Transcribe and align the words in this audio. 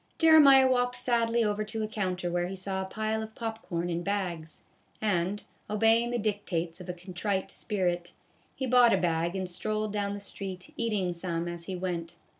Jeremiah 0.17 0.67
walked 0.67 0.95
sadly 0.95 1.43
over 1.43 1.63
to 1.63 1.83
a 1.83 1.87
counter 1.87 2.31
where 2.31 2.47
he 2.47 2.55
saw 2.55 2.81
a 2.81 2.85
pile 2.85 3.21
of 3.21 3.35
pop 3.35 3.61
corn 3.61 3.87
in 3.87 4.01
bags, 4.01 4.63
and, 4.99 5.43
obeying 5.69 6.09
the 6.09 6.17
dictates 6.17 6.81
of 6.81 6.89
a 6.89 6.93
contrite 6.93 7.51
spirit, 7.51 8.13
he 8.55 8.65
bought 8.65 8.93
a 8.95 8.97
bag 8.97 9.35
and 9.35 9.47
strolled 9.47 9.93
down 9.93 10.15
the 10.15 10.19
street 10.19 10.73
eating 10.75 11.13
some 11.13 11.47
as 11.47 11.65
he 11.65 11.75
went. 11.75 12.15